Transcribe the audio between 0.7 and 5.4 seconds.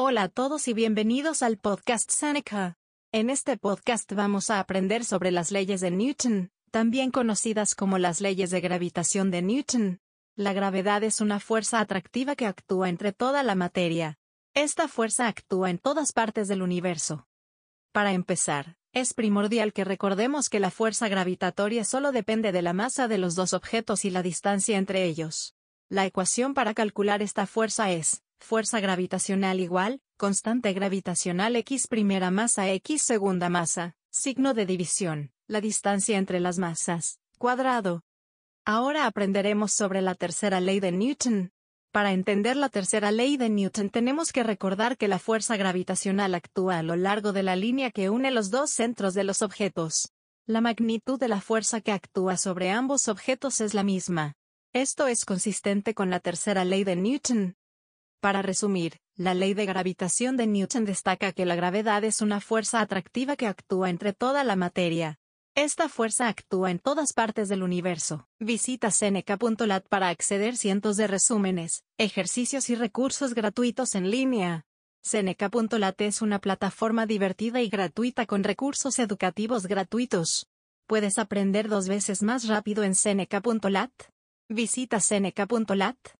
bienvenidos al podcast Seneca. En este podcast vamos a aprender sobre